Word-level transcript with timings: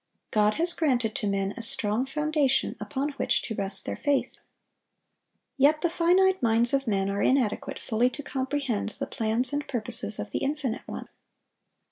God 0.31 0.55
has 0.55 0.73
granted 0.73 1.13
to 1.17 1.27
men 1.27 1.53
a 1.55 1.61
strong 1.61 2.07
foundation 2.07 2.75
upon 2.79 3.09
which 3.17 3.43
to 3.43 3.53
rest 3.53 3.85
their 3.85 3.97
faith. 3.97 4.37
Yet 5.57 5.81
the 5.81 5.91
finite 5.91 6.41
minds 6.41 6.73
of 6.73 6.87
men 6.87 7.07
are 7.07 7.21
inadequate 7.21 7.77
fully 7.77 8.09
to 8.09 8.23
comprehend 8.23 8.89
the 8.97 9.05
plans 9.05 9.53
and 9.53 9.67
purposes 9.67 10.17
of 10.17 10.31
the 10.31 10.39
Infinite 10.39 10.87
One. 10.87 11.07